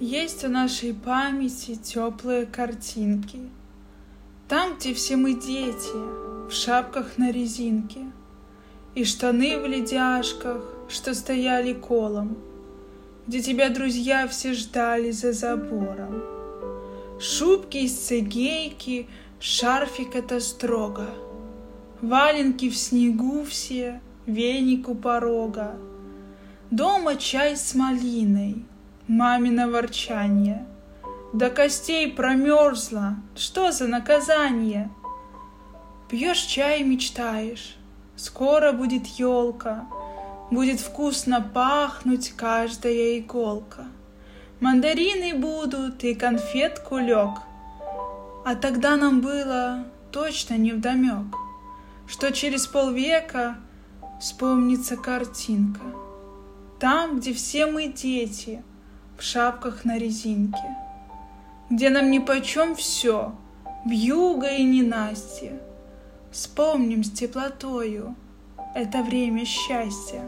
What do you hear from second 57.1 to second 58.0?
где все мы